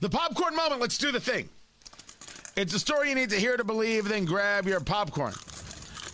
[0.00, 0.80] The popcorn moment.
[0.80, 1.48] Let's do the thing.
[2.54, 5.32] It's a story you need to hear to believe, then grab your popcorn.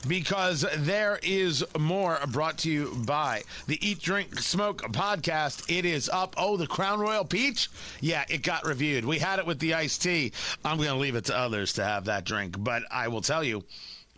[0.06, 5.64] Because there is more brought to you by the Eat, Drink, Smoke podcast.
[5.68, 6.34] It is up.
[6.38, 7.68] Oh, the Crown Royal Peach?
[8.00, 9.04] Yeah, it got reviewed.
[9.04, 10.32] We had it with the iced tea.
[10.64, 12.54] I'm going to leave it to others to have that drink.
[12.62, 13.64] But I will tell you,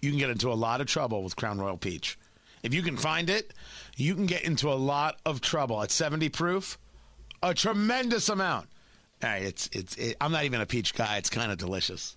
[0.03, 2.19] you can get into a lot of trouble with Crown Royal Peach.
[2.63, 3.55] If you can find it,
[3.97, 6.79] you can get into a lot of trouble at 70 proof.
[7.43, 8.69] A tremendous amount.
[9.21, 9.95] Hey, it's it's.
[9.97, 11.19] It, I'm not even a peach guy.
[11.19, 12.17] It's kind of delicious.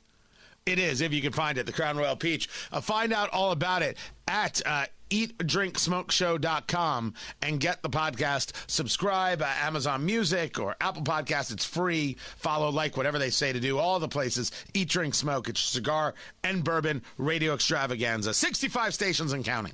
[0.66, 1.66] It is if you can find it.
[1.66, 2.48] The Crown Royal Peach.
[2.72, 8.54] Uh, find out all about it at uh, eatdrinksmokeshow.com and get the podcast.
[8.68, 11.52] Subscribe uh, Amazon Music or Apple Podcasts.
[11.52, 12.16] It's free.
[12.38, 13.78] Follow, like, whatever they say to do.
[13.78, 14.54] All the places.
[14.74, 15.50] Eat, drink, smoke.
[15.50, 16.14] It's cigar
[16.46, 18.34] and bourbon radio extravaganza.
[18.34, 19.74] 65 stations and counting.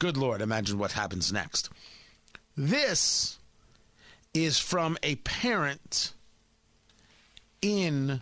[0.00, 1.70] Good Lord, imagine what happens next.
[2.56, 3.38] This
[4.34, 6.12] is from a parent
[7.62, 8.20] in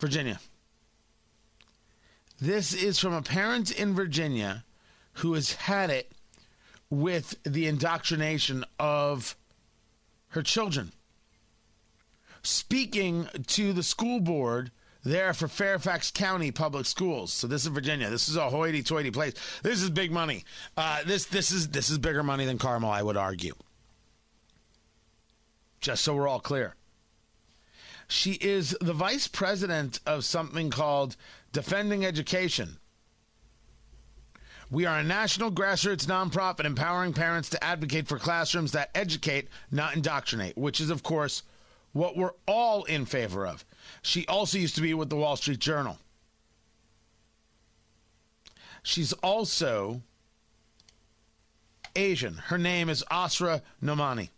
[0.00, 0.38] Virginia.
[2.40, 4.64] This is from a parent in Virginia
[5.14, 6.12] who has had it
[6.88, 9.36] with the indoctrination of
[10.28, 10.92] her children.
[12.42, 14.70] Speaking to the school board
[15.04, 17.32] there for Fairfax County Public Schools.
[17.32, 18.10] So this is Virginia.
[18.10, 19.34] This is a hoity-toity place.
[19.62, 20.44] This is big money.
[20.76, 23.54] Uh, this this is this is bigger money than Carmel, I would argue.
[25.80, 26.74] Just so we're all clear.
[28.08, 31.16] She is the vice president of something called
[31.52, 32.78] Defending Education.
[34.70, 39.94] We are a national grassroots nonprofit empowering parents to advocate for classrooms that educate, not
[39.94, 41.42] indoctrinate, which is, of course,
[41.92, 43.64] what we're all in favor of.
[44.02, 45.98] She also used to be with the Wall Street Journal.
[48.82, 50.02] She's also
[51.96, 52.34] Asian.
[52.34, 54.30] Her name is Asra Nomani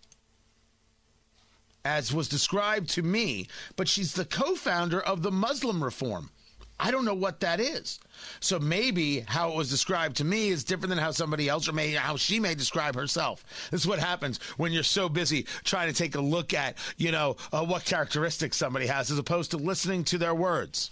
[1.90, 6.30] as was described to me, but she's the co founder of the Muslim Reform.
[6.78, 7.98] I don't know what that is.
[8.40, 11.72] So maybe how it was described to me is different than how somebody else or
[11.72, 13.44] maybe how she may describe herself.
[13.70, 17.10] This is what happens when you're so busy trying to take a look at, you
[17.12, 20.90] know, uh, what characteristics somebody has as opposed to listening to their words.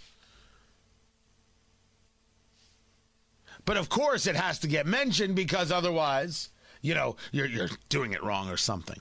[3.65, 6.50] But of course it has to get mentioned because otherwise,
[6.82, 9.00] you know, you're you're doing it wrong or something.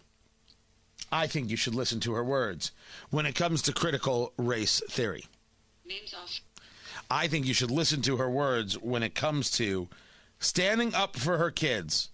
[1.11, 2.71] I think you should listen to her words
[3.09, 5.25] when it comes to critical race theory.
[5.85, 6.41] Names off.
[7.09, 9.87] I think you should listen to her words when it comes to
[10.39, 12.09] standing up for her kids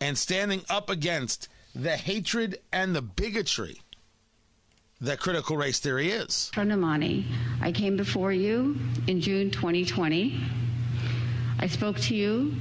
[0.00, 3.80] and standing up against the hatred and the bigotry
[5.00, 6.50] that critical race theory is.
[6.54, 7.24] Pranamani,
[7.62, 10.38] I came before you in June 2020.
[11.58, 12.54] I spoke to you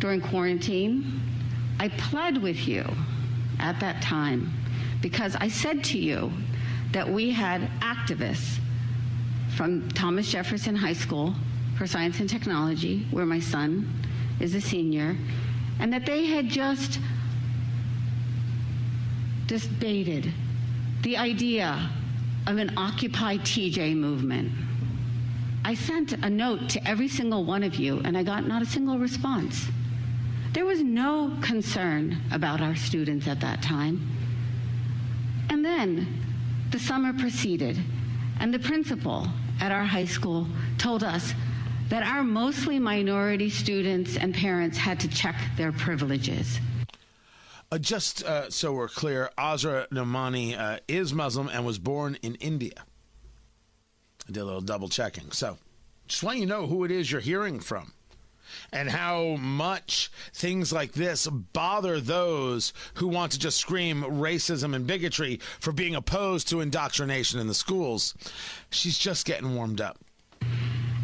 [0.00, 1.20] during quarantine.
[1.78, 2.84] I pled with you
[3.58, 4.52] at that time
[5.00, 6.32] because I said to you
[6.92, 8.58] that we had activists
[9.56, 11.34] from Thomas Jefferson High School
[11.76, 13.92] for Science and Technology, where my son
[14.40, 15.16] is a senior,
[15.78, 16.98] and that they had just
[19.46, 20.32] debated
[21.02, 21.90] the idea
[22.46, 24.52] of an Occupy TJ movement.
[25.64, 28.66] I sent a note to every single one of you, and I got not a
[28.66, 29.68] single response.
[30.52, 34.08] There was no concern about our students at that time.
[35.50, 36.24] And then
[36.70, 37.78] the summer proceeded,
[38.40, 39.28] and the principal
[39.60, 40.46] at our high school
[40.78, 41.34] told us
[41.88, 46.60] that our mostly minority students and parents had to check their privileges.
[47.70, 52.34] Uh, just uh, so we're clear, Asra Nomani uh, is Muslim and was born in
[52.36, 52.84] India.
[54.28, 55.30] I did a little double checking.
[55.32, 55.58] So
[56.06, 57.92] just want you to know who it is you're hearing from
[58.72, 64.86] and how much things like this bother those who want to just scream racism and
[64.86, 68.14] bigotry for being opposed to indoctrination in the schools.
[68.70, 69.98] She's just getting warmed up.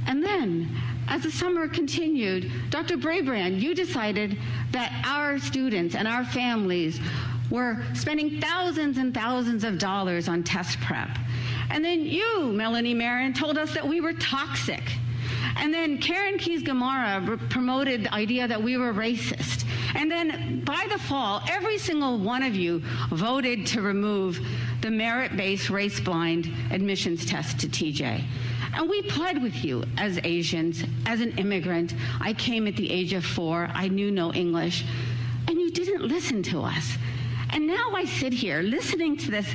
[0.06, 0.76] And then,
[1.08, 2.96] as the summer continued, Dr.
[2.96, 4.38] Brabrand, you decided
[4.72, 7.00] that our students and our families
[7.50, 11.08] were spending thousands and thousands of dollars on test prep.
[11.70, 14.82] And then you, Melanie Meren, told us that we were toxic
[15.56, 19.64] and then Karen Keys Gamarra promoted the idea that we were racist.
[19.94, 24.40] And then by the fall, every single one of you voted to remove
[24.80, 28.24] the merit based race blind admissions test to TJ.
[28.74, 31.94] And we pled with you as Asians, as an immigrant.
[32.20, 34.84] I came at the age of four, I knew no English,
[35.46, 36.96] and you didn't listen to us.
[37.50, 39.48] And now I sit here listening to this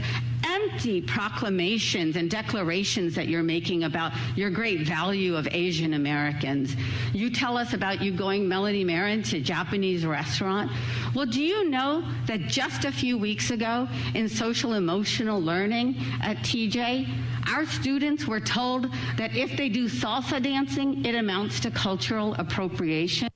[0.49, 6.75] empty proclamations and declarations that you're making about your great value of Asian Americans.
[7.13, 10.71] You tell us about you going, Melanie Meren, to Japanese restaurant.
[11.13, 16.37] Well, do you know that just a few weeks ago in social emotional learning at
[16.37, 17.07] TJ,
[17.53, 23.28] our students were told that if they do salsa dancing, it amounts to cultural appropriation?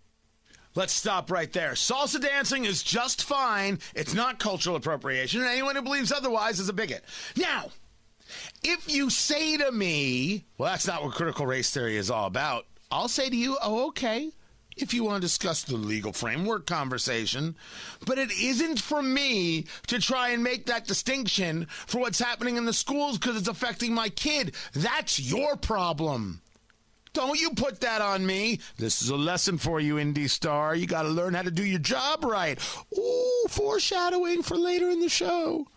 [0.76, 1.74] Let's stop right there.
[1.74, 3.80] Salsa dancing is just fine.
[3.94, 7.04] It's not cultural appropriation, and anyone who believes otherwise is a bigot.
[7.38, 7.70] Now,
[8.64, 12.66] if you say to me, well, that's not what critical race theory is all about,
[12.90, 14.32] I'll say to you, oh, okay,
[14.78, 17.56] if you want to discuss the legal framework conversation.
[18.06, 22.66] But it isn't for me to try and make that distinction for what's happening in
[22.66, 24.56] the schools because it's affecting my kid.
[24.74, 26.42] That's your problem.
[27.14, 28.60] Don't you put that on me.
[28.78, 30.78] This is a lesson for you, IndyStar.
[30.78, 32.60] You got to learn how to do your job right.
[32.98, 35.68] Ooh, foreshadowing for later in the show.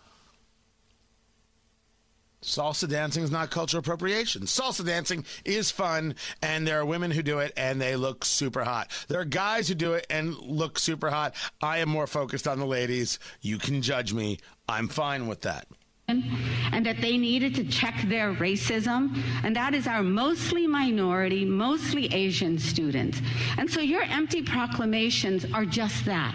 [2.41, 4.43] Salsa dancing is not cultural appropriation.
[4.43, 8.63] Salsa dancing is fun, and there are women who do it and they look super
[8.63, 8.89] hot.
[9.07, 11.35] There are guys who do it and look super hot.
[11.61, 13.19] I am more focused on the ladies.
[13.41, 14.39] You can judge me.
[14.69, 15.67] I'm fine with that
[16.09, 22.05] and that they needed to check their racism, and that is our mostly minority, mostly
[22.13, 23.21] Asian students.
[23.57, 26.33] And so your empty proclamations are just that.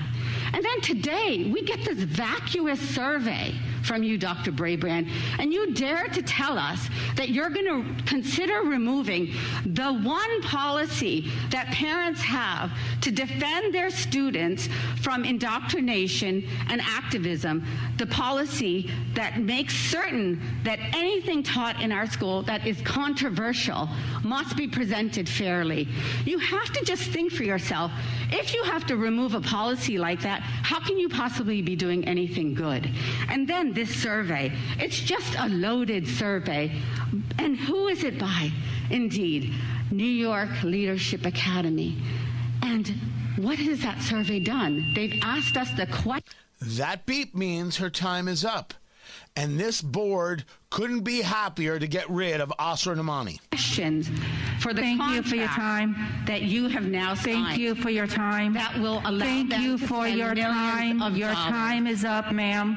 [0.53, 4.52] And then today, we get this vacuous survey from you, Dr.
[4.52, 9.34] Brabrand, and you dare to tell us that you're going to consider removing
[9.67, 12.70] the one policy that parents have
[13.00, 14.69] to defend their students
[15.00, 17.64] from indoctrination and activism,
[17.99, 23.88] the policy that makes certain that anything taught in our school that is controversial
[24.23, 25.88] must be presented fairly.
[26.25, 27.90] You have to just think for yourself
[28.31, 32.05] if you have to remove a policy like that, how can you possibly be doing
[32.06, 32.90] anything good?
[33.29, 36.73] And then this survey, it's just a loaded survey.
[37.39, 38.51] And who is it by?
[38.91, 39.53] Indeed,
[39.91, 41.97] New York Leadership Academy.
[42.63, 42.89] And
[43.37, 44.93] what has that survey done?
[44.95, 46.35] They've asked us the question.
[46.61, 48.75] That beep means her time is up.
[49.35, 53.39] And this board couldn't be happier to get rid of Asra Nomani.
[53.51, 54.11] Questions
[54.61, 55.97] for the Thank you for your time.
[56.27, 57.47] that you have now signed.
[57.47, 58.53] Thank you for your time.
[58.55, 61.03] That will allow Thank them you to for spend your millions time.
[61.03, 61.49] of Your dollars.
[61.51, 62.77] time is up, ma'am.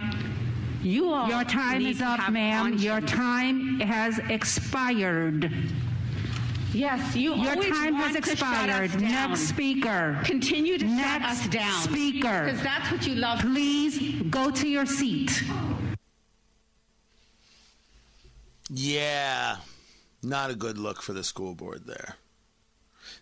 [0.85, 2.73] You all Your time need is up, have ma'am.
[2.77, 5.51] Your time has expired.
[6.73, 8.91] Yes, you Your always time has want to shut expired.
[8.91, 9.29] us down.
[9.31, 10.19] Next speaker.
[10.23, 11.81] Continue to shut us down.
[11.81, 12.45] speaker.
[12.45, 13.39] Because that's what you love.
[13.39, 15.43] Please go to your seat.
[18.69, 19.57] Yeah,
[20.21, 22.15] not a good look for the school board there.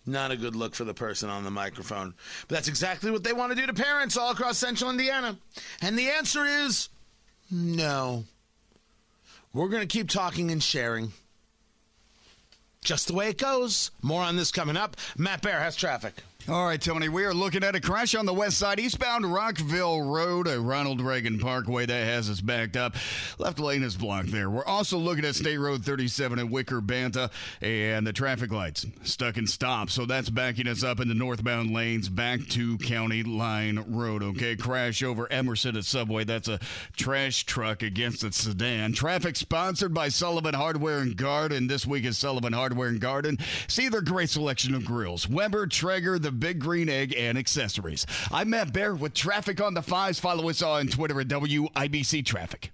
[0.04, 2.12] Not a good look for the person on the microphone.
[2.46, 5.38] But that's exactly what they want to do to parents all across central Indiana.
[5.80, 6.90] And the answer is
[7.50, 8.24] no.
[9.52, 11.12] We're going to keep talking and sharing.
[12.82, 13.90] Just the way it goes.
[14.02, 14.96] More on this coming up.
[15.16, 16.14] Matt Bear has traffic.
[16.46, 20.02] All right, Tony, we are looking at a crash on the west side, eastbound Rockville
[20.02, 22.96] Road, a Ronald Reagan Parkway that has us backed up.
[23.38, 24.50] Left lane is blocked there.
[24.50, 27.30] We're also looking at State Road 37 at Wicker Banta,
[27.62, 29.92] and the traffic lights stuck and stopped.
[29.92, 34.22] So that's backing us up in the northbound lanes back to County Line Road.
[34.22, 36.24] Okay, crash over Emerson at Subway.
[36.24, 36.60] That's a
[36.94, 38.92] trash truck against a sedan.
[38.92, 41.68] Traffic sponsored by Sullivan Hardware and Garden.
[41.68, 43.38] This week is Sullivan Hardware and Garden.
[43.66, 45.26] See their great selection of grills.
[45.26, 48.06] Weber, Traeger, the Big Green Egg, and accessories.
[48.30, 50.20] I'm Matt Bear with traffic on the fives.
[50.20, 52.72] Follow us on Twitter at WIBC Traffic.